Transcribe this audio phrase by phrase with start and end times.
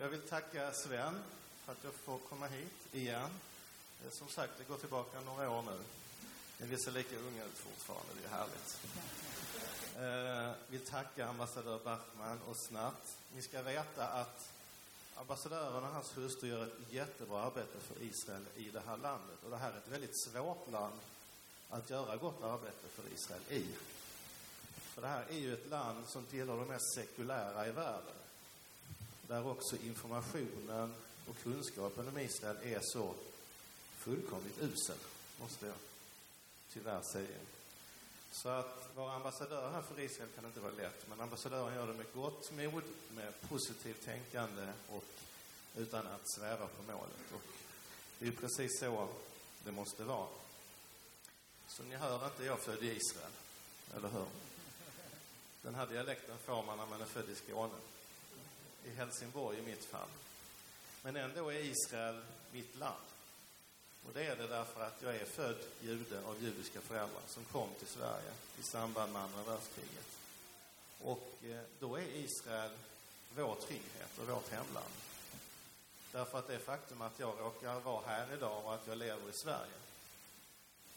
[0.00, 1.22] jag vill tacka Sven
[1.64, 3.30] för att jag får komma hit igen.
[4.10, 5.78] Som sagt, det går tillbaka några år nu.
[6.58, 8.78] Men vi ser lika unga ut fortfarande, det är härligt.
[9.98, 13.16] Eh, vill tacka ambassadör Bachman och Snatt.
[13.34, 14.48] Ni ska veta att
[15.16, 19.38] ambassadören och hans hustru gör ett jättebra arbete för Israel i det här landet.
[19.44, 21.00] Och det här är ett väldigt svårt land
[21.70, 23.66] att göra gott arbete för Israel i.
[24.94, 28.19] För det här är ju ett land som tillhör de mest sekulära i världen.
[29.30, 30.94] Där också informationen
[31.28, 33.14] och kunskapen om Israel är så
[33.96, 34.96] fullkomligt usel,
[35.40, 35.74] måste jag
[36.72, 37.38] tyvärr säga.
[38.32, 41.08] Så att vara ambassadör här för Israel kan inte vara lätt.
[41.08, 42.82] Men ambassadören gör det med gott mod,
[43.14, 45.04] med positivt tänkande och
[45.76, 47.32] utan att sväva på målet.
[47.34, 47.42] Och
[48.18, 49.08] det är ju precis så
[49.64, 50.28] det måste vara.
[51.68, 53.32] Som ni hör inte jag född i Israel,
[53.96, 54.26] eller hur?
[55.62, 57.74] Den här dialekten får man när man är född i Skåne.
[58.84, 60.08] I Helsingborg i mitt fall.
[61.02, 62.20] Men ändå är Israel
[62.52, 63.04] mitt land.
[64.06, 67.68] Och det är det därför att jag är född jude av judiska föräldrar som kom
[67.78, 70.06] till Sverige i samband med andra världskriget.
[71.02, 72.70] Och eh, då är Israel
[73.36, 74.94] vår trygghet och vårt hemland.
[76.12, 79.32] Därför att det faktum att jag råkar vara här idag och att jag lever i
[79.32, 79.78] Sverige,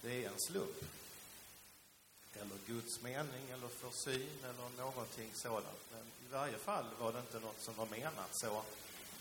[0.01, 0.83] det är en slump.
[2.41, 5.91] Eller Guds mening eller försyn eller någonting sådant.
[5.91, 8.63] Men i varje fall var det inte något som var menat så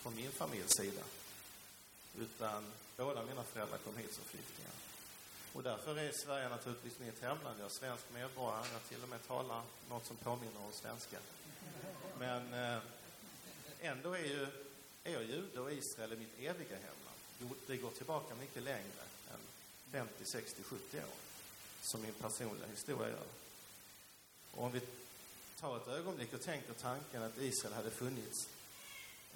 [0.00, 1.02] från min familjs sida.
[2.18, 2.64] Utan
[2.96, 4.72] båda mina föräldrar kom hit som flyktingar.
[5.52, 7.60] Och därför är Sverige naturligtvis mitt hemland.
[7.60, 8.66] Jag är svensk medborgare.
[8.72, 11.16] Jag till och med talar något som påminner om svenska.
[12.18, 12.82] Men eh,
[13.80, 14.46] ändå är, ju,
[15.04, 17.56] är jag jude och Israel är mitt eviga hemland.
[17.66, 19.02] Det går tillbaka mycket längre
[19.32, 19.40] än
[19.92, 21.04] 50, 60, 70 år.
[21.82, 23.26] Som min personliga historia gör.
[24.52, 24.80] Och om vi
[25.60, 28.48] tar ett ögonblick och tänker tanken att Israel hade funnits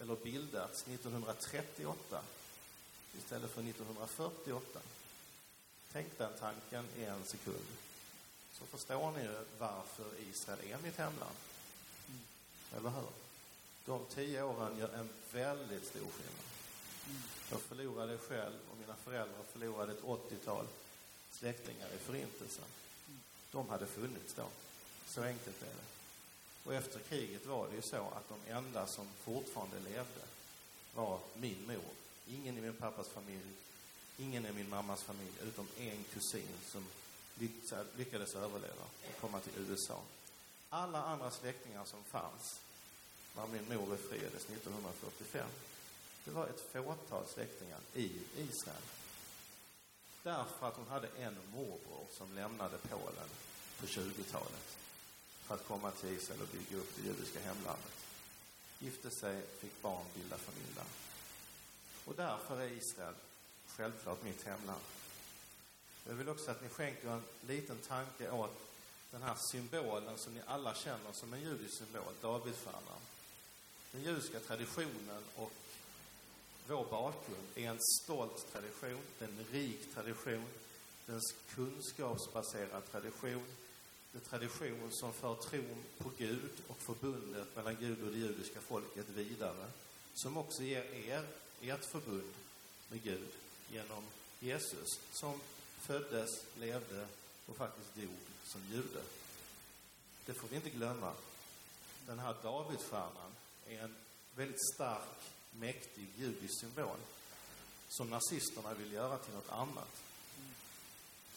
[0.01, 2.23] eller bildats 1938
[3.19, 4.81] istället för 1948.
[5.93, 7.67] Tänk den tanken i en sekund.
[8.53, 11.37] Så förstår ni ju varför Israel är mitt hemland.
[12.77, 13.09] Eller hur?
[13.85, 16.47] De tio åren gör en väldigt stor skillnad.
[17.51, 20.67] Jag förlorade själv och mina föräldrar förlorade ett 80-tal
[21.39, 22.65] släktingar i Förintelsen.
[23.53, 24.49] De hade funnits då.
[25.07, 25.87] Så enkelt är det.
[26.65, 30.21] Och efter kriget var det ju så att de enda som fortfarande levde
[30.95, 31.91] var min mor.
[32.29, 33.51] Ingen i min pappas familj,
[34.19, 36.87] ingen i min mammas familj, utom en kusin som
[37.97, 40.01] lyckades- överleva och komma till USA.
[40.69, 42.61] Alla andra släktingar som fanns
[43.37, 45.49] när min mor befriades 1945,
[46.25, 48.83] det var ett fåtal släktingar i Israel.
[50.27, 53.29] Därför att hon hade en morbror som lämnade Polen
[53.81, 54.77] på 20-talet
[55.45, 57.97] för att komma till Israel och bygga upp det judiska hemlandet.
[58.79, 60.85] Gifte sig, fick barn, bilda familj där.
[62.05, 63.15] Och därför är Israel
[63.67, 64.81] självklart mitt hemland.
[66.09, 68.57] Jag vill också att ni skänker en liten tanke åt
[69.11, 73.01] den här symbolen som ni alla känner som en judisk symbol, Davidstjärnan.
[73.93, 75.53] Den judiska traditionen och
[76.69, 80.45] vår bakgrund är en stolt tradition, det är en rik tradition,
[81.07, 81.23] det är en
[81.55, 83.45] kunskapsbaserad tradition.
[84.13, 88.61] Det är tradition som för tron på Gud och förbundet mellan Gud och det judiska
[88.61, 89.67] folket vidare.
[90.15, 91.25] Som också ger er
[91.61, 92.33] ert förbund
[92.89, 93.29] med Gud
[93.73, 94.05] genom
[94.41, 95.41] Jesus som
[95.81, 97.07] föddes, levde
[97.47, 99.03] och faktiskt dog som jude.
[100.27, 101.13] Det får vi inte glömma.
[102.07, 103.33] Den här Davidstjärnan
[103.67, 103.95] är en
[104.35, 105.19] väldigt stark,
[105.61, 106.97] mäktig judisk symbol
[107.89, 110.03] som nazisterna ville göra till något annat.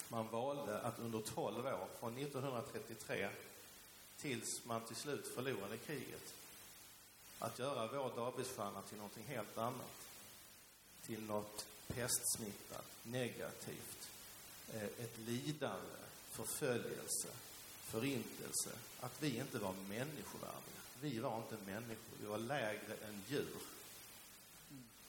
[0.09, 3.29] Man valde att under 12 år, från 1933
[4.17, 6.33] tills man till slut förlorade kriget,
[7.39, 10.07] att göra vår Davidsstjärna till någonting helt annat.
[11.05, 14.09] Till något pestsmittat, negativt,
[14.73, 15.97] eh, ett lidande,
[16.31, 17.27] förföljelse,
[17.83, 18.69] förintelse.
[18.99, 20.81] Att vi inte var människovärdiga.
[21.01, 23.57] Vi var inte människor, vi var lägre än djur.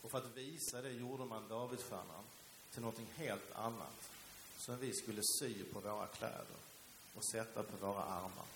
[0.03, 2.25] Och för att visa det gjorde man Davidsstjärnan
[2.73, 4.11] till någonting helt annat.
[4.59, 6.61] Som vi skulle sy på våra kläder
[7.15, 8.47] och sätta på våra armar.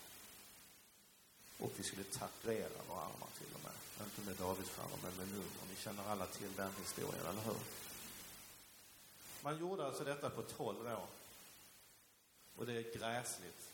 [1.58, 4.06] Och vi skulle tatuera våra armar till och med.
[4.06, 5.64] Inte med Davidsstjärnor, men med nummer.
[5.70, 7.56] Ni känner alla till den historien, eller hur?
[9.42, 11.06] Man gjorde alltså detta på 12 år.
[12.56, 13.70] Och det är gräsligt.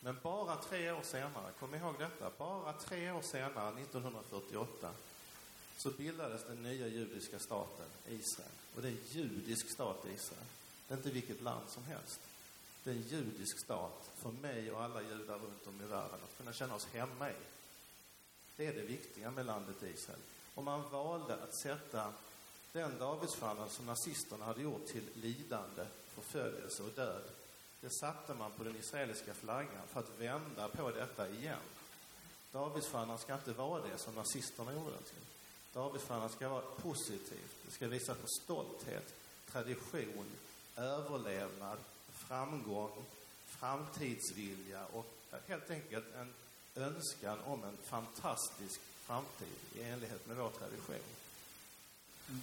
[0.00, 4.90] Men bara tre år senare, kom ihåg detta, bara tre år senare, 1948,
[5.76, 8.50] så bildades den nya judiska staten Israel.
[8.74, 10.46] Och det är en judisk stat Israel.
[10.88, 12.20] Det är inte vilket land som helst.
[12.84, 16.38] Det är en judisk stat för mig och alla judar runt om i världen att
[16.38, 17.34] kunna känna oss hemma i.
[18.56, 20.20] Det är det viktiga med landet Israel.
[20.54, 22.12] Och man valde att sätta
[22.72, 27.22] den Davidsstjärnan som nazisterna hade gjort till lidande, förföljelse och död.
[27.80, 31.58] Det satte man på den israeliska flaggan för att vända på detta igen.
[32.52, 35.35] Davidsstjärnan ska inte vara det som nazisterna gjorde den till.
[35.76, 37.56] Davidsstjärnan ska vara positivt.
[37.66, 39.14] Det ska visa på stolthet,
[39.52, 40.26] tradition,
[40.76, 41.78] överlevnad,
[42.12, 43.04] framgång,
[43.46, 45.06] framtidsvilja och
[45.46, 46.34] helt enkelt en
[46.82, 51.06] önskan om en fantastisk framtid i enlighet med vår tradition.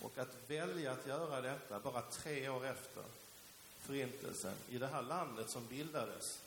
[0.02, 3.04] Och att välja att göra detta bara tre år efter
[3.82, 6.40] Förintelsen i det här landet som bildades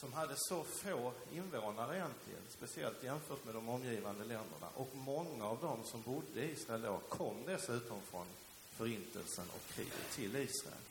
[0.00, 4.68] som hade så få invånare egentligen, speciellt jämfört med de omgivande länderna.
[4.74, 8.26] Och många av dem som bodde i Israel då kom dessutom från
[8.70, 10.82] Förintelsen och kriget till Israel.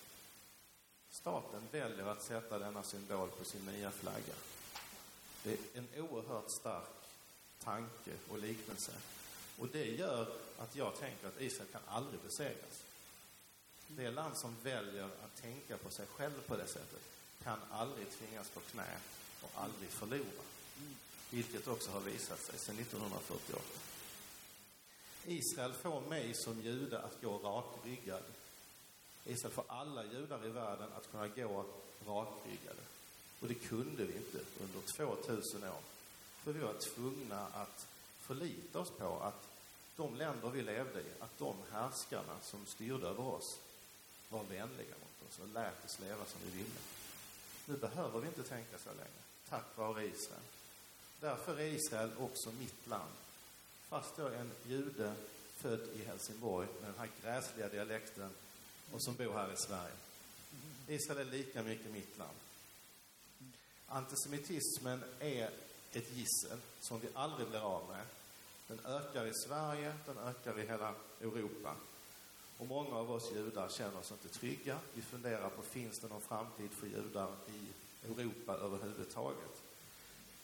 [1.10, 4.34] Staten väljer att sätta denna symbol på sin nya flagga.
[5.44, 6.84] Det är en oerhört stark
[7.64, 8.92] tanke och liknelse.
[9.60, 10.28] Och det gör
[10.58, 12.84] att jag tänker att Israel kan aldrig besegras.
[13.88, 17.17] Det land som väljer att tänka på sig själv på det sättet
[17.48, 18.98] kan aldrig tvingas på knä
[19.42, 20.44] och aldrig förlora.
[21.30, 23.64] Vilket också har visat sig sedan 1948.
[25.26, 28.24] Israel får mig som jude att gå rakryggad.
[29.26, 31.66] Israel får alla judar i världen att kunna gå
[32.06, 32.82] rakryggade.
[33.40, 34.82] Och det kunde vi inte under
[35.26, 35.82] 2000 år.
[36.44, 37.88] För vi var tvungna att
[38.20, 39.48] förlita oss på att
[39.96, 43.60] de länder vi levde i, att de härskarna som styrde över oss
[44.30, 46.80] var vänliga mot oss och lät oss leva som vi ville.
[47.70, 50.42] Nu behöver vi inte tänka så länge, tack vare Israel.
[51.20, 53.12] Därför är Israel också mitt land.
[53.90, 55.14] Fast jag är en jude
[55.56, 58.30] född i Helsingborg med den här gräsliga dialekten
[58.92, 59.94] och som bor här i Sverige.
[60.88, 62.38] Israel är lika mycket mitt land.
[63.88, 65.52] Antisemitismen är
[65.92, 68.06] ett gissel som vi aldrig blir av med.
[68.68, 71.76] Den ökar i Sverige, den ökar i hela Europa.
[72.58, 74.80] Och många av oss judar känner oss inte trygga.
[74.94, 77.68] Vi funderar på, finns det någon framtid för judar i
[78.12, 79.62] Europa överhuvudtaget?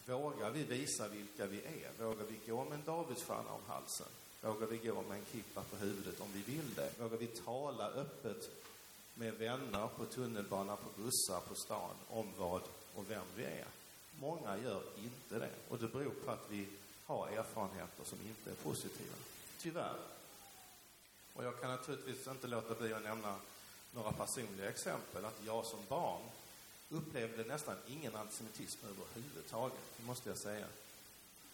[0.05, 2.03] Vågar vi visa vilka vi är?
[2.03, 4.07] Vågar vi gå med en Davidsstjärna om halsen?
[4.41, 6.91] Vågar vi gå med en kippa på huvudet om vi vill det?
[6.99, 8.49] Vågar vi tala öppet
[9.13, 12.61] med vänner på tunnelbanan, på bussar, på stan om vad
[12.95, 13.65] och vem vi är?
[14.19, 16.67] Många gör inte det och det beror på att vi
[17.05, 19.15] har erfarenheter som inte är positiva.
[19.59, 19.95] Tyvärr.
[21.33, 23.35] Och jag kan naturligtvis inte låta bli att nämna
[23.91, 25.25] några personliga exempel.
[25.25, 26.21] Att jag som barn
[26.89, 30.65] upplevde nästan ingen antisemitism överhuvudtaget, det måste jag säga.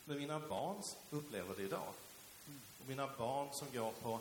[0.05, 1.93] Men mina barn upplever det idag.
[2.79, 4.19] Och mina barn som går på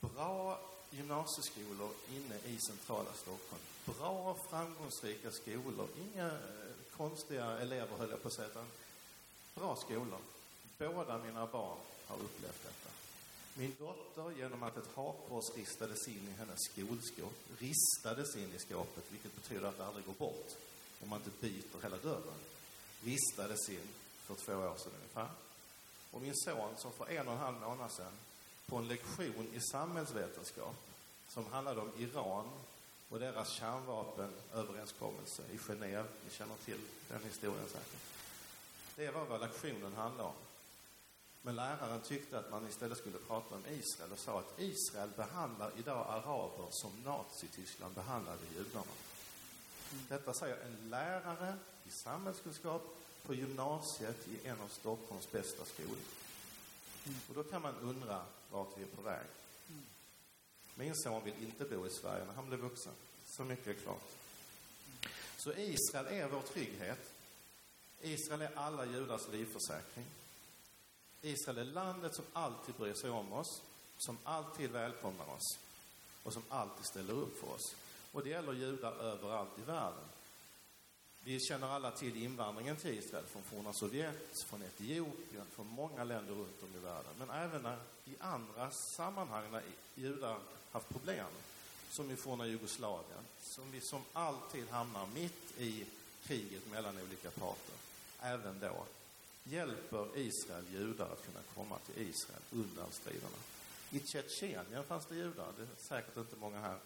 [0.00, 3.62] bra gymnasieskolor inne i centrala Stockholm.
[3.84, 5.88] Bra, framgångsrika skolor.
[5.96, 6.32] Inga eh,
[6.96, 8.66] konstiga elever, höll jag på att säga, utan
[9.54, 10.18] bra skolor.
[10.78, 12.97] Båda mina barn har upplevt detta.
[13.58, 19.04] Min dotter, genom att ett hakkors ristades in i hennes skolskåp, ristades in i skåpet,
[19.12, 20.52] vilket betyder att det aldrig går bort
[21.02, 22.40] om man inte byter hela dörren,
[23.04, 23.88] ristades in
[24.26, 25.28] för två år sedan ungefär.
[26.10, 28.12] Och min son, som för en och en halv månad sedan,
[28.66, 30.76] på en lektion i samhällsvetenskap
[31.28, 32.48] som handlade om Iran
[33.08, 36.06] och deras kärnvapenöverenskommelse i Genève.
[36.24, 38.00] Ni känner till den historien säkert.
[38.96, 40.47] Det var vad lektionen handlade om.
[41.48, 45.70] Men läraren tyckte att man istället skulle prata om Israel och sa att Israel behandlar
[45.78, 48.92] idag araber som Nazityskland behandlade judarna.
[50.08, 55.98] Detta säger en lärare i samhällskunskap på gymnasiet i en av Stockholms bästa skolor.
[57.28, 59.26] Och då kan man undra vart vi är på väg.
[60.74, 62.92] Min son vill inte bo i Sverige när han blir vuxen.
[63.26, 64.08] Så mycket är klart.
[65.36, 67.12] Så Israel är vår trygghet.
[68.00, 70.06] Israel är alla judars livförsäkring.
[71.22, 73.62] Israel är landet som alltid bryr sig om oss,
[73.98, 75.58] som alltid välkomnar oss
[76.22, 77.74] och som alltid ställer upp för oss.
[78.12, 80.04] Och det gäller judar överallt i världen.
[81.24, 86.34] Vi känner alla till invandringen till Israel från forna Sovjet, från Etiopien, från många länder
[86.34, 87.12] runt om i världen.
[87.18, 87.66] Men även
[88.04, 89.62] i andra sammanhang när
[89.94, 90.38] judar
[90.72, 91.26] haft problem,
[91.90, 95.86] som i forna Jugoslavien, som vi som alltid hamnar mitt i
[96.22, 97.74] kriget mellan olika parter.
[98.20, 98.84] Även då
[99.44, 103.36] hjälper Israel judar att kunna komma till Israel undan striderna.
[103.90, 106.78] I Tjetjenien fanns det judar, det är säkert inte många här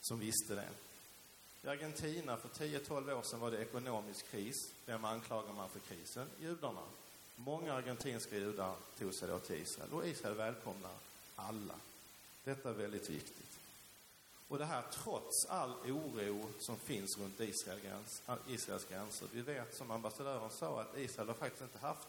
[0.00, 0.68] som visste det.
[1.64, 4.72] I Argentina för 10-12 år sedan var det ekonomisk kris.
[4.86, 6.26] Vem anklagar man för krisen?
[6.40, 6.82] Judarna.
[7.36, 10.94] Många argentinska judar tog sig då till Israel och Israel välkomnar
[11.36, 11.74] alla.
[12.44, 13.53] Detta är väldigt viktigt.
[14.48, 19.28] Och det här trots all oro som finns runt Israel gräns, Israels gränser.
[19.32, 22.08] Vi vet, som ambassadören sa, att Israel har faktiskt inte haft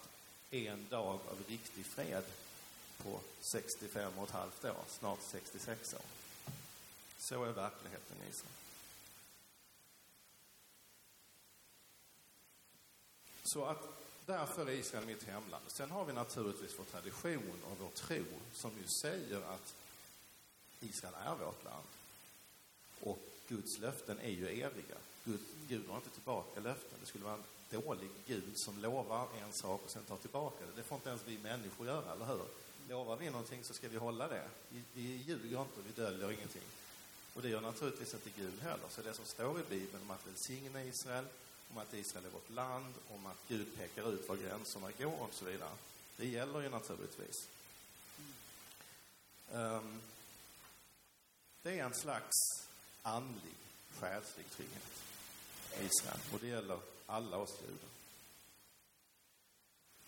[0.50, 2.24] en dag av riktig fred
[3.02, 6.00] på 65 och ett halvt år, snart 66 år.
[7.18, 8.52] Så är verkligheten i Israel.
[13.44, 13.82] Så att
[14.26, 15.64] därför är Israel mitt hemland.
[15.66, 19.74] Sen har vi naturligtvis vår tradition och vår tro som ju säger att
[20.80, 21.86] Israel är vårt land.
[23.00, 24.96] Och Guds löften är ju eviga.
[25.24, 26.98] Gud, Gud har inte tillbaka löften.
[27.00, 30.72] Det skulle vara en dålig Gud som lovar en sak och sen tar tillbaka det.
[30.76, 32.44] Det får inte ens vi människor göra, eller hur?
[32.88, 34.48] Lovar vi någonting så ska vi hålla det.
[34.68, 36.62] Vi, vi ljuger inte, vi döljer ingenting.
[37.34, 38.88] Och det gör naturligtvis inte Gud heller.
[38.90, 41.24] Så det som står i Bibeln om att välsigna Israel,
[41.70, 45.34] om att Israel är vårt land, om att Gud pekar ut var gränserna går och
[45.34, 45.72] så vidare.
[46.16, 47.48] Det gäller ju naturligtvis.
[49.52, 50.00] Um,
[51.62, 52.36] det är en slags
[53.06, 53.54] andlig,
[54.00, 54.82] själslig trygghet
[55.80, 56.20] i Israel.
[56.32, 57.90] Och det gäller alla oss judar.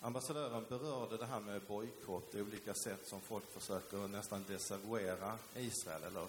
[0.01, 6.27] Ambassadören berörde det här med bojkott, olika sätt som folk försöker nästan desavouera Israel eller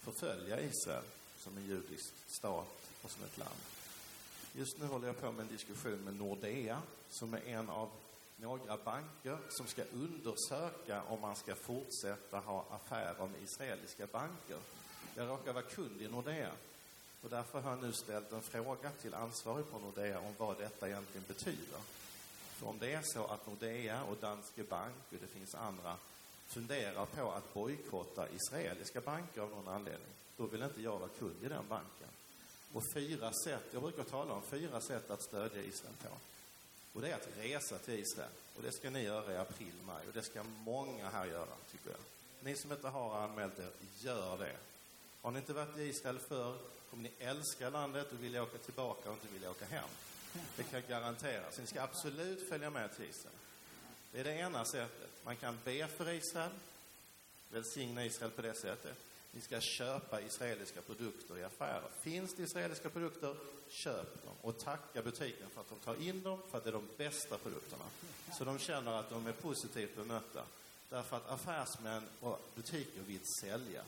[0.00, 1.04] förfölja Israel
[1.38, 3.60] som en judisk stat och som ett land.
[4.52, 7.90] Just nu håller jag på med en diskussion med Nordea, som är en av
[8.36, 14.58] några banker som ska undersöka om man ska fortsätta ha affärer med israeliska banker.
[15.18, 16.50] Jag råkar vara kund i Nordea
[17.22, 20.88] och därför har jag nu ställt en fråga till ansvarig på Nordea om vad detta
[20.88, 21.78] egentligen betyder.
[22.56, 25.96] För om det är så att Nordea och Danske Bank och det finns andra
[26.46, 31.36] funderar på att bojkotta israeliska banker av någon anledning, då vill inte jag vara kund
[31.42, 32.08] i den banken.
[32.72, 36.08] Och fyra sätt, jag brukar tala om fyra sätt att stödja Israel på.
[36.92, 38.30] Och det är att resa till Israel.
[38.56, 40.06] Och det ska ni göra i april, maj.
[40.06, 42.00] Och det ska många här göra, tycker jag.
[42.40, 43.70] Ni som inte har anmält er,
[44.00, 44.56] gör det.
[45.28, 46.56] Har ni inte varit i Israel förr
[46.90, 49.88] kommer ni älska landet och vilja åka tillbaka och inte vilja åka hem.
[50.56, 51.52] Det kan jag garantera.
[51.52, 53.36] Så ni ska absolut följa med till Israel.
[54.12, 55.10] Det är det ena sättet.
[55.24, 56.50] Man kan be för Israel,
[57.50, 58.96] välsigna Israel på det sättet.
[59.32, 61.88] Ni ska köpa israeliska produkter i affärer.
[62.00, 63.36] Finns det israeliska produkter,
[63.68, 66.72] köp dem och tacka butiken för att de tar in dem, för att det är
[66.72, 67.84] de bästa produkterna.
[68.38, 70.42] Så de känner att de är positivt bemötta.
[70.90, 73.82] Därför att affärsmän och butiker vill sälja.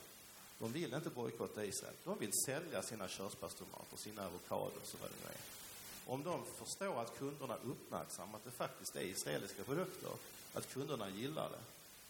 [0.61, 1.93] De vill inte bojkotta Israel.
[2.03, 5.41] De vill sälja sina körsbärstomater, sina avokador och vad det nu är.
[6.13, 10.09] Om de förstår att kunderna uppmärksammar att det faktiskt är israeliska produkter,
[10.53, 11.59] att kunderna gillar det,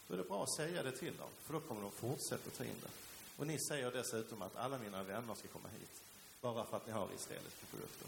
[0.07, 2.63] då är det bra att säga det till dem, för då kommer de fortsätta ta
[2.63, 2.89] in det.
[3.37, 6.01] Och ni säger dessutom att alla mina vänner ska komma hit,
[6.41, 8.07] bara för att ni har israeliska produkter.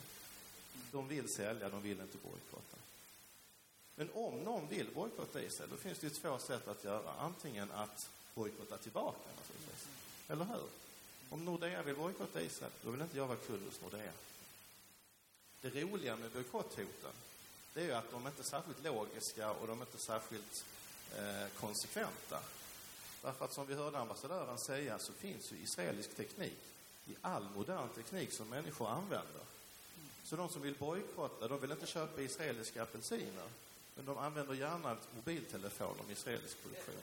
[0.91, 2.77] De vill sälja, de vill inte bojkotta.
[3.95, 7.13] Men om någon vill bojkotta Israel, då finns det ju två sätt att göra.
[7.19, 9.62] Antingen att bojkotta tillbaka naturligtvis.
[10.27, 10.68] Eller hur?
[11.30, 14.12] Om Nordea vill bojkotta Israel, då vill inte jag vara kund hos Nordea.
[15.62, 17.12] Det roliga med bojkotthoten,
[17.74, 20.65] det är ju att de är inte särskilt logiska och de är inte särskilt
[21.18, 22.39] eh, konsekventa.
[23.22, 26.60] Därför att som vi hörde ambassadören säga så finns ju israelisk teknik
[27.08, 29.42] i all modern teknik som människor använder.
[30.24, 33.48] Så de som vill bojkotta, de vill inte köpa israeliska apelsiner.
[33.96, 36.96] Men de använder gärna mobiltelefoner med israelisk produktion.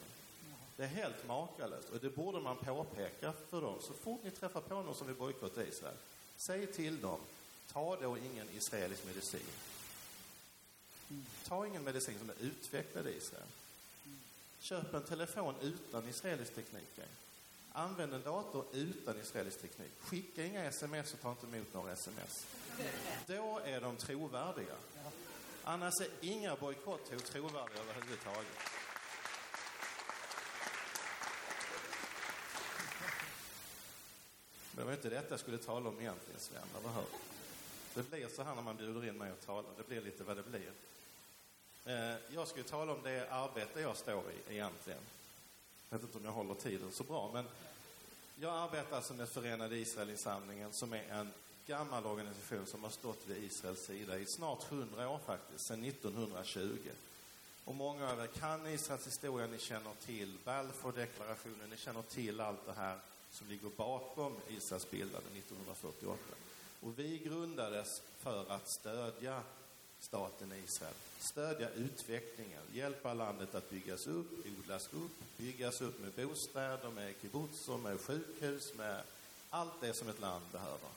[0.80, 3.78] Det är helt makalöst och det borde man påpeka för dem.
[3.80, 5.94] Så fort ni träffar på någon som vill bojkotta Israel,
[6.36, 7.20] säg till dem,
[7.72, 9.40] ta då ingen israelisk medicin.
[11.44, 13.46] Ta ingen medicin som är utvecklad i Israel.
[14.60, 17.00] Köp en telefon utan israelisk teknik.
[17.72, 19.92] Använd en dator utan israelisk teknik.
[20.00, 22.46] Skicka inga sms och ta inte emot några sms.
[23.26, 24.74] Då är de trovärdiga.
[25.64, 28.79] Annars är inga bojkotthot trovärdiga överhuvudtaget.
[34.80, 37.04] Det var inte detta jag skulle tala om egentligen, Sven, eller hur?
[37.94, 39.68] Det blir så här när man bjuder in mig att tala.
[39.76, 40.70] Det blir lite vad det blir.
[41.84, 44.98] Eh, jag ska ju tala om det arbete jag står i egentligen.
[45.90, 47.44] Jag vet inte om jag håller tiden så bra, men
[48.36, 51.32] jag arbetar alltså med Förenade Israelinsamlingen som är en
[51.66, 56.78] gammal organisation som har stått vid Israels sida i snart hundra år faktiskt, sedan 1920.
[57.64, 62.66] Och många av er kan Israels historia, ni känner till Balfour-deklarationen, ni känner till allt
[62.66, 62.98] det här
[63.32, 66.18] som ligger bakom Israels bildande 1948.
[66.80, 69.42] Och vi grundades för att stödja
[70.00, 70.94] staten Israel.
[71.18, 77.76] Stödja utvecklingen, hjälpa landet att byggas upp, odlas upp, byggas upp med bostäder, med kibbutzer,
[77.76, 79.02] med sjukhus, med
[79.50, 80.88] allt det som ett land behöver.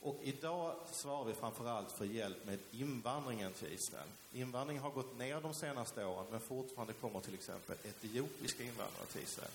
[0.00, 4.08] Och idag svarar vi framför allt för hjälp med invandringen till Israel.
[4.32, 9.22] Invandringen har gått ner de senaste åren, men fortfarande kommer till exempel etiopiska invandrare till
[9.22, 9.50] Israel.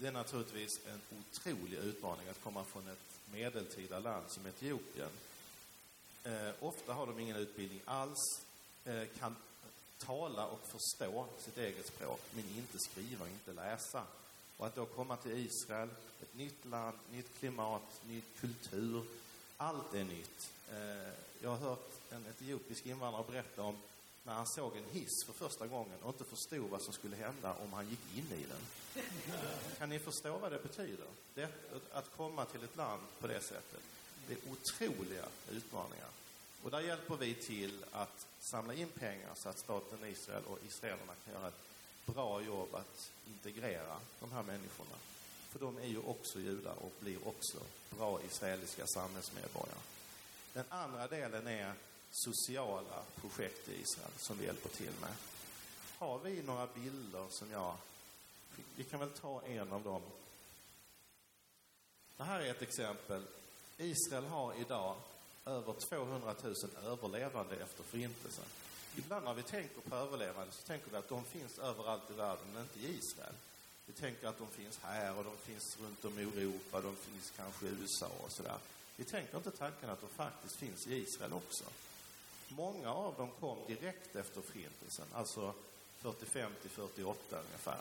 [0.00, 5.10] Det är naturligtvis en otrolig utmaning att komma från ett medeltida land som Etiopien.
[6.24, 8.42] Eh, ofta har de ingen utbildning alls,
[8.84, 9.36] eh, kan
[9.98, 14.02] tala och förstå sitt eget språk, men inte skriva och inte läsa.
[14.56, 15.88] Och att då komma till Israel,
[16.22, 19.04] ett nytt land, nytt klimat, ny kultur.
[19.56, 20.50] Allt är nytt.
[20.70, 23.76] Eh, jag har hört en etiopisk invandrare berätta om
[24.24, 27.54] när han såg en hiss för första gången och inte förstod vad som skulle hända
[27.54, 29.02] om han gick in i den.
[29.78, 31.06] Kan ni förstå vad det betyder?
[31.34, 31.48] Det,
[31.92, 33.80] att komma till ett land på det sättet.
[34.28, 36.08] Det är otroliga utmaningar.
[36.62, 41.12] Och där hjälper vi till att samla in pengar så att staten Israel och israelerna
[41.24, 41.62] kan göra ett
[42.06, 44.96] bra jobb att integrera de här människorna.
[45.50, 47.58] För de är ju också judar och blir också
[47.98, 49.78] bra israeliska samhällsmedborgare.
[50.52, 51.74] Den andra delen är
[52.14, 55.14] sociala projekt i Israel som vi hjälper till med.
[55.98, 57.76] Har vi några bilder som jag...
[58.76, 60.02] Vi kan väl ta en av dem.
[62.16, 63.22] Det här är ett exempel.
[63.78, 64.96] Israel har idag
[65.46, 66.54] över 200 000
[66.84, 68.44] överlevande efter Förintelsen.
[68.96, 72.46] Ibland när vi tänker på överlevande så tänker vi att de finns överallt i världen,
[72.52, 73.34] men inte i Israel.
[73.86, 77.32] Vi tänker att de finns här och de finns runt om i Europa, de finns
[77.36, 78.58] kanske i USA och sådär.
[78.96, 81.64] Vi tänker inte tanken att de faktiskt finns i Israel också.
[82.56, 85.54] Många av dem kom direkt efter Förintelsen, alltså
[85.98, 87.80] 45 till 48 ungefär.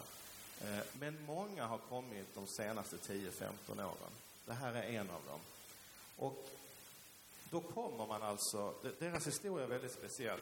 [0.61, 4.11] Eh, men många har kommit de senaste 10-15 åren.
[4.45, 5.39] Det här är en av dem.
[6.17, 6.49] Och
[7.49, 10.39] då kommer man alltså, deras historia är väldigt speciell.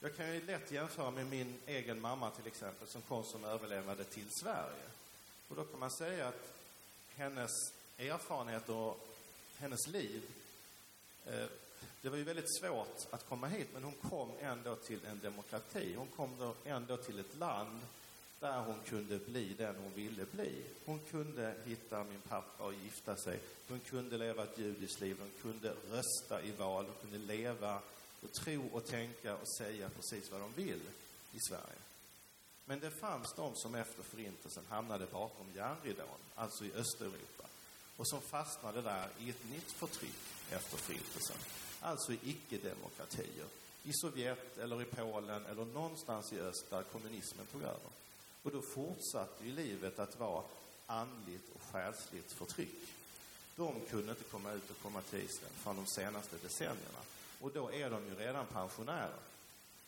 [0.00, 4.04] Jag kan ju lätt jämföra med min egen mamma till exempel, som kom som överlevande
[4.04, 4.84] till Sverige.
[5.48, 6.52] Och då kan man säga att
[7.16, 7.50] hennes
[7.98, 9.08] erfarenheter och
[9.58, 10.22] hennes liv
[11.26, 11.46] eh,
[12.02, 15.94] det var ju väldigt svårt att komma hit, men hon kom ändå till en demokrati.
[15.94, 17.80] Hon kom då ändå till ett land
[18.40, 20.64] där hon kunde bli den hon ville bli.
[20.84, 23.40] Hon kunde hitta min pappa och gifta sig.
[23.68, 25.16] Hon kunde leva ett judiskt liv.
[25.20, 26.84] Hon kunde rösta i val.
[26.84, 27.80] Hon kunde leva
[28.22, 30.80] och tro och tänka och säga precis vad de vill
[31.32, 31.82] i Sverige.
[32.64, 37.44] Men det fanns de som efter Förintelsen hamnade bakom järnridån, alltså i Östeuropa,
[38.02, 41.36] och som fastnade där i ett nytt förtryck efter Förintelsen
[41.80, 43.46] alltså i icke-demokratier.
[43.84, 47.90] I Sovjet eller i Polen eller någonstans i öst där kommunismen tog över.
[48.42, 50.42] Och då fortsatte ju livet att vara
[50.86, 52.80] andligt och själsligt förtryck.
[53.56, 57.02] De kunde inte komma ut och komma till Israel från de senaste decennierna.
[57.40, 59.20] Och då är de ju redan pensionärer.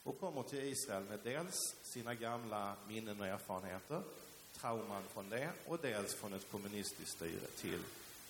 [0.02, 4.02] Och kommer till Israel med dels sina gamla minnen och erfarenheter,
[4.52, 7.82] trauman från det, och dels från ett kommunistiskt styre till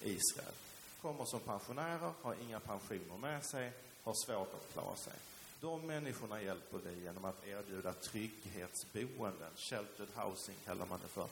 [0.05, 0.55] Israel
[1.03, 3.73] kommer som pensionärer, har inga pensioner med sig,
[4.05, 5.13] har svårt att klara sig.
[5.61, 9.51] De människorna hjälper vi genom att erbjuda trygghetsboenden.
[9.57, 11.29] Sheltered housing kallar man det för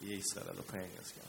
[0.00, 1.20] i Israel eller på engelska.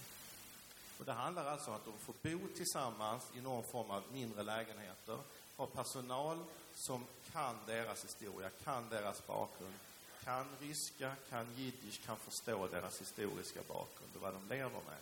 [1.00, 4.44] Och det handlar alltså om att de får bo tillsammans i någon form av mindre
[4.44, 5.18] lägenheter,
[5.58, 9.74] har personal som kan deras historia, kan deras bakgrund,
[10.24, 14.98] kan ryska, kan jiddisch, kan förstå deras historiska bakgrund och vad de lever med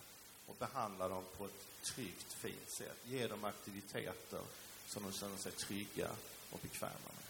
[0.46, 2.96] och behandla dem på ett tryggt, fint sätt.
[3.04, 4.40] Ge dem aktiviteter
[4.86, 6.10] som de känner sig trygga
[6.50, 7.24] och bekväma med.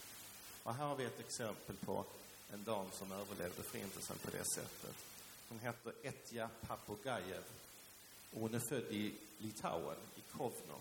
[0.63, 2.05] Och här har vi ett exempel på
[2.53, 4.97] en dam som överlevde Förintelsen på det sättet.
[5.49, 7.45] Hon heter Etja Papogajev.
[8.33, 10.81] Och hon är född i Litauen, i Kovno.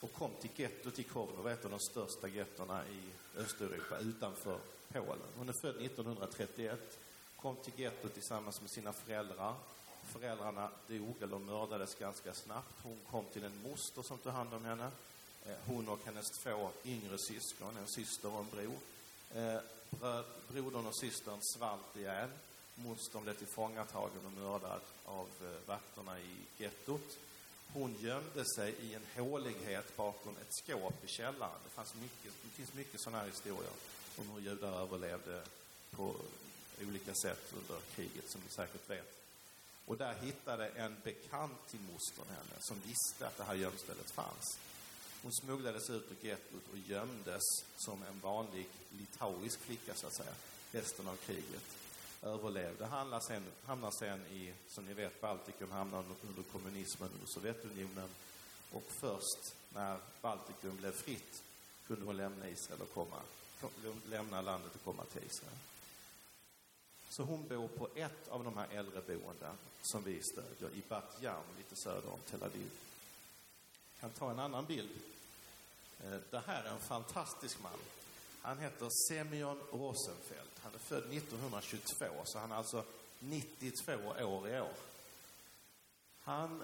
[0.00, 3.02] Och kom till gettot i Kovno, ett av de största gettona i
[3.36, 4.58] Östeuropa, utanför
[4.92, 5.28] Polen.
[5.36, 6.98] Hon är född 1931,
[7.36, 9.54] kom till gettot tillsammans med sina föräldrar
[10.06, 12.74] Föräldrarna dog eller mördades ganska snabbt.
[12.82, 14.90] Hon kom till en moster som tog hand om henne.
[15.46, 18.78] Eh, hon och hennes två yngre syskon, en syster och en bror.
[19.34, 19.60] Eh,
[20.48, 22.28] brodern och systern svalt ihjäl.
[22.74, 27.18] Mostern blev tillfångatagen och mördad av eh, vakterna i gettot.
[27.72, 31.58] Hon gömde sig i en hålighet bakom ett skåp i källaren.
[31.64, 33.72] Det, fanns mycket, det finns mycket sådana här historier
[34.18, 35.42] om hur judar överlevde
[35.90, 36.14] på
[36.88, 39.25] olika sätt under kriget, som ni säkert vet.
[39.86, 44.58] Och där hittade en bekant till mostern henne som visste att det här gömstället fanns.
[45.22, 47.42] Hon smugglades ut ur gettot och gömdes
[47.76, 50.32] som en vanlig litauisk flicka, så att säga,
[50.72, 51.62] resten av kriget.
[52.22, 52.86] Överlevde.
[52.86, 58.08] Hamnar sen, hamnar sen i, som ni vet, Baltikum, hamnar under kommunismen, under Sovjetunionen.
[58.72, 61.42] Och först när Baltikum blev fritt
[61.86, 63.20] kunde hon lämna Israel och komma,
[64.06, 65.56] lämna landet och komma till Israel.
[67.16, 71.42] Så hon bor på ett av de här äldreboendena som vi stödjer i Bat Yam,
[71.56, 72.70] lite söder om Tel Aviv.
[73.92, 74.90] Jag kan ta en annan bild.
[76.04, 77.78] Eh, det här är en fantastisk man.
[78.42, 80.60] Han heter Semyon Rosenfeldt.
[80.62, 82.84] Han är född 1922, så han är alltså
[83.18, 83.92] 92
[84.24, 84.74] år i år.
[86.20, 86.62] Han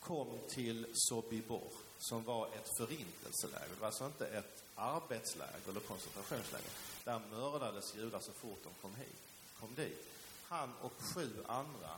[0.00, 3.68] kom till Sobibor, som var ett förintelseläger.
[3.74, 6.70] Det var alltså inte ett arbetsläger eller koncentrationsläger.
[7.04, 9.29] Där mördades judar så fort de kom hit,
[9.60, 10.06] kom dit.
[10.48, 11.96] Han och sju andra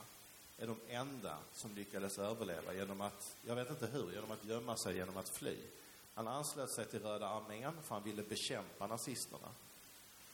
[0.59, 4.77] är de enda som lyckades överleva genom att, jag vet inte hur, genom att gömma
[4.77, 5.57] sig, genom att fly.
[6.15, 9.49] Han anslöt sig till Röda armén för han ville bekämpa nazisterna.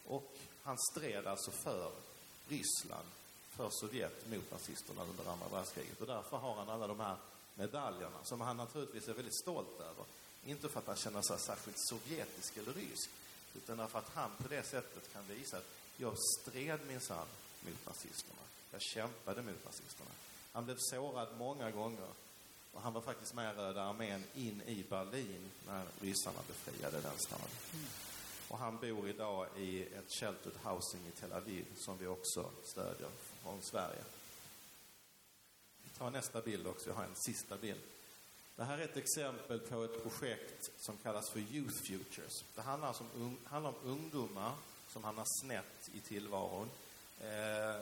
[0.05, 1.93] Och han stred alltså för
[2.49, 3.07] Ryssland,
[3.51, 6.01] för Sovjet mot nazisterna under andra världskriget.
[6.01, 7.17] Och därför har han alla de här
[7.55, 10.05] medaljerna som han naturligtvis är väldigt stolt över.
[10.45, 13.11] Inte för att han känner sig särskilt sovjetisk eller rysk,
[13.57, 17.26] utan därför att han på det sättet kan visa att jag stred minsann
[17.61, 18.40] mot nazisterna.
[18.70, 20.11] Jag kämpade mot nazisterna.
[20.52, 22.08] Han blev sårad många gånger
[22.72, 27.46] och han var faktiskt med Röda armén in i Berlin när ryssarna befriade den staden.
[27.72, 27.87] Mm.
[28.48, 33.11] Och han bor idag i ett sheltered housing i Tel Aviv som vi också stödjer
[33.42, 34.04] från Sverige.
[35.82, 37.80] Vi tar nästa bild också, jag har en sista bild.
[38.56, 42.44] Det här är ett exempel på ett projekt som kallas för Youth Futures.
[42.54, 44.54] Det handlar, alltså om, handlar om ungdomar
[44.88, 46.68] som hamnar snett i tillvaron.
[47.20, 47.81] Eh,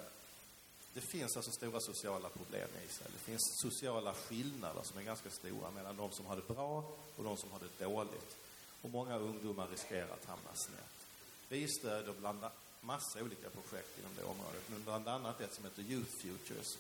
[0.95, 3.13] det finns alltså stora sociala problem i Israel.
[3.13, 6.85] Det finns sociala skillnader som är ganska stora mellan de som har det bra
[7.17, 8.37] och de som har det dåligt.
[8.83, 11.07] Och många ungdomar riskerar att hamna snett.
[11.49, 12.45] Vi stöder bland
[12.81, 16.79] massa olika projekt inom det området, men bland annat ett som heter Youth Futures.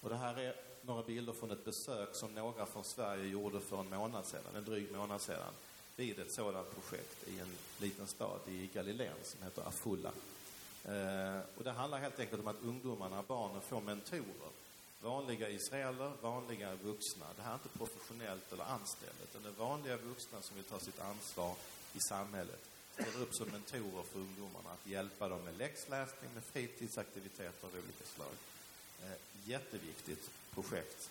[0.00, 3.80] Och det här är några bilder från ett besök som några från Sverige gjorde för
[3.80, 5.52] en månad sedan, en dryg månad sedan,
[5.96, 10.12] vid ett sådant projekt i en liten stad i Galileen som heter Afulla.
[10.84, 14.50] Eh, och det handlar helt enkelt om att ungdomarna, barnen, får mentorer.
[15.00, 17.26] Vanliga israeler, vanliga vuxna.
[17.36, 20.78] Det här är inte professionellt eller anställt, utan det är vanliga vuxna som vill ta
[20.78, 21.54] sitt ansvar
[21.94, 22.60] i samhället.
[22.94, 28.04] Ställer upp som mentorer för ungdomarna, att hjälpa dem med läxläsning, med fritidsaktiviteter av olika
[28.14, 28.34] slag.
[29.04, 31.10] Eh, jätteviktigt projekt.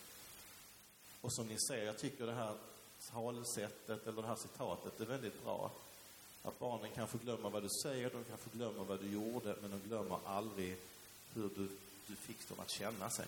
[1.21, 2.56] Och som ni ser, jag tycker det här
[3.12, 5.72] talsättet, eller det här citatet, är väldigt bra.
[6.44, 9.80] Att barnen kanske glömmer vad du säger, de kanske glömmer vad du gjorde, men de
[9.88, 10.78] glömmer aldrig
[11.34, 11.70] hur du,
[12.08, 13.26] du fick dem att känna sig.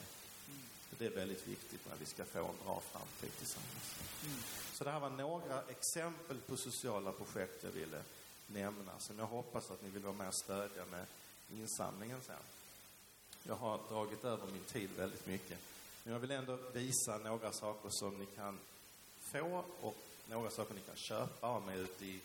[0.47, 0.61] Mm.
[0.97, 3.95] Det är väldigt viktigt när vi ska få en bra framtid tillsammans.
[4.23, 4.37] Mm.
[4.73, 8.01] Så det här var några exempel på sociala projekt jag ville
[8.47, 11.05] nämna, som jag hoppas att ni vill vara med och stödja med
[11.51, 12.35] insamlingen sen.
[13.43, 15.59] Jag har dragit över min tid väldigt mycket.
[16.03, 18.59] Men jag vill ändå visa några saker som ni kan
[19.31, 19.95] få och
[20.29, 22.19] några saker ni kan köpa av mig ute i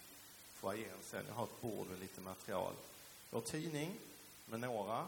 [0.54, 1.24] foajén sen.
[1.28, 2.72] Jag har ett bord med lite material.
[3.30, 3.98] Vår tidning
[4.46, 5.06] med några.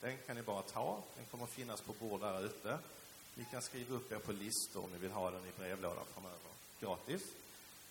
[0.00, 1.02] Den kan ni bara ta.
[1.16, 2.78] Den kommer att finnas på bord där ute.
[3.34, 6.38] Ni kan skriva upp er på listor om ni vill ha den i brevlådan framöver.
[6.80, 7.22] Gratis.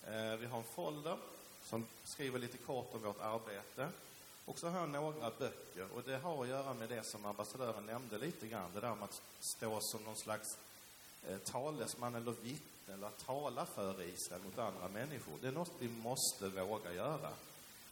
[0.06, 1.16] Eh, vi har en folder
[1.64, 3.88] som skriver lite kort om vårt arbete.
[4.44, 7.86] Och så har jag några böcker och det har att göra med det som ambassadören
[7.86, 8.70] nämnde lite grann.
[8.74, 10.58] Det där med att stå som någon slags
[11.28, 15.34] eh, talesman eller vittne eller att tala för Israel mot andra människor.
[15.40, 17.30] Det är något vi måste våga göra.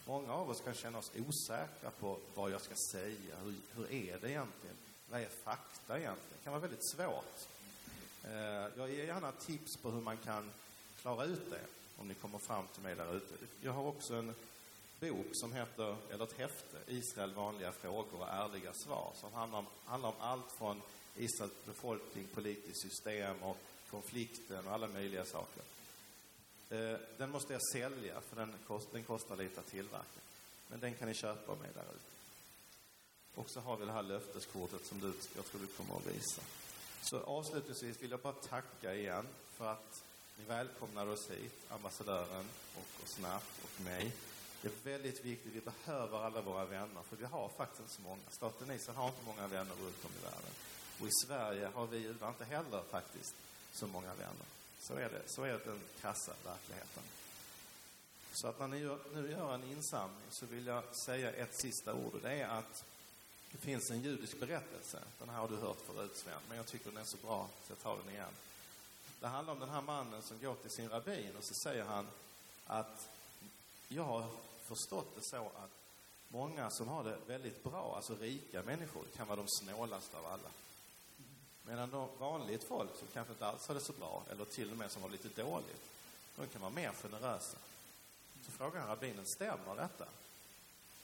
[0.06, 3.36] Många av oss kan känna oss osäkra på vad jag ska säga.
[3.44, 4.76] Hur, hur är det egentligen?
[5.10, 6.36] Vad är fakta egentligen?
[6.38, 7.48] Det kan vara väldigt svårt.
[8.24, 8.32] Eh,
[8.76, 10.50] jag ger gärna tips på hur man kan
[11.00, 11.60] klara ut det
[11.98, 13.34] om ni kommer fram till mig där ute.
[13.60, 14.34] Jag har också en
[15.00, 19.66] bok som heter, eller ett häfte, Israel vanliga frågor och ärliga svar, som handlar om,
[19.84, 20.82] handlar om allt från
[21.16, 23.56] Israels befolkning, politiskt system och
[23.90, 25.62] konflikten och alla möjliga saker.
[26.70, 30.20] Eh, den måste jag sälja, för den, kost, den kostar lite att tillverka.
[30.68, 32.16] Men den kan ni köpa av mig där ute.
[33.34, 36.42] Och så har vi det här löfteskortet som du, jag tror du kommer att visa.
[37.02, 40.02] Så avslutningsvis vill jag bara tacka igen för att
[40.38, 44.12] ni välkomnar oss hit, ambassadören och Osnat och mig.
[44.62, 45.52] Det är väldigt viktigt.
[45.52, 48.22] Vi behöver alla våra vänner, för vi har faktiskt inte så många.
[48.30, 50.50] Staten Israel har inte många vänner runt om i världen.
[51.00, 53.34] Och i Sverige har vi inte heller faktiskt
[53.76, 54.46] så många vänner.
[54.80, 55.22] Så är det.
[55.26, 57.02] Så är den krassa verkligheten.
[58.32, 58.80] Så att när ni
[59.14, 62.84] nu gör en insamling så vill jag säga ett sista ord och det är att
[63.52, 64.98] det finns en judisk berättelse.
[65.18, 67.72] Den här har du hört förut Sven, men jag tycker den är så bra så
[67.72, 68.32] jag tar den igen.
[69.20, 72.06] Det handlar om den här mannen som går till sin rabbin och så säger han
[72.66, 73.08] att
[73.88, 74.30] jag har
[74.64, 75.70] förstått det så att
[76.28, 80.50] många som har det väldigt bra, alltså rika människor, kan vara de snålaste av alla.
[81.66, 84.76] Medan då vanligt folk som kanske inte alls har det så bra, eller till och
[84.76, 85.82] med som har lite dåligt,
[86.36, 87.56] de kan vara mer generösa.
[88.44, 90.06] Så frågar han rabbinen, stämmer detta?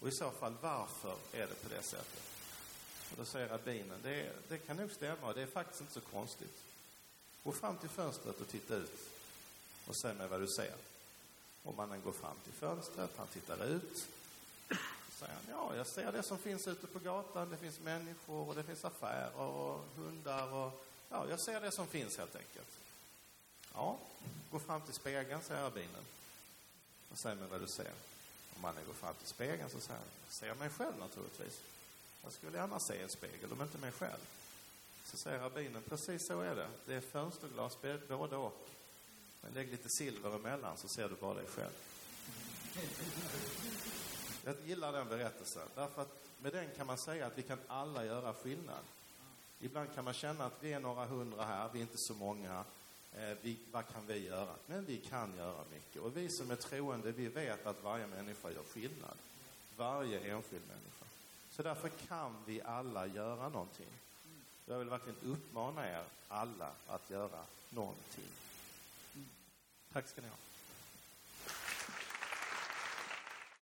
[0.00, 2.22] Och i så fall, varför är det på det sättet?
[3.10, 6.62] Och då säger rabbinen, det, det kan nog stämma, det är faktiskt inte så konstigt.
[7.44, 9.10] Gå fram till fönstret och titta ut
[9.86, 10.74] och säg mig vad du ser.
[11.62, 14.08] Och mannen går fram till fönstret, han tittar ut.
[15.22, 17.50] Säger han, ja, jag ser det som finns ute på gatan.
[17.50, 21.86] Det finns människor och det finns affärer och hundar och ja, jag ser det som
[21.86, 22.68] finns helt enkelt.
[23.74, 23.98] Ja,
[24.50, 26.04] gå fram till spegeln, säger rabbinen.
[27.10, 27.90] Och säg mig vad du ser.
[28.56, 31.60] Om mannen går fram till spegeln så säger han, ser jag mig själv naturligtvis.
[32.22, 34.20] Jag skulle gärna se en spegel, om inte mig själv.
[35.04, 36.68] Så säger rabbinen, precis så är det.
[36.86, 38.68] Det är fönsterglas både och.
[39.40, 41.72] Men lägg lite silver emellan så ser du bara dig själv.
[44.44, 48.04] Jag gillar den berättelsen, därför att med den kan man säga att vi kan alla
[48.04, 48.84] göra skillnad.
[49.60, 52.64] Ibland kan man känna att vi är några hundra här, vi är inte så många.
[53.16, 54.54] Eh, vi, vad kan vi göra?
[54.66, 56.02] Men vi kan göra mycket.
[56.02, 59.16] Och vi som är troende, vi vet att varje människa gör skillnad.
[59.76, 61.06] Varje enskild människa.
[61.50, 63.90] Så därför kan vi alla göra någonting.
[64.66, 68.28] Jag vill verkligen uppmana er alla att göra någonting.
[69.92, 70.36] Tack ska ni ha.